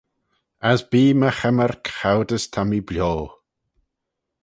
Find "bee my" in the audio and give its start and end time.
0.89-1.29